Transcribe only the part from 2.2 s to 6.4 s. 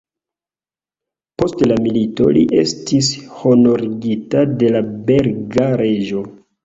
li estis honorigita de la belga reĝo.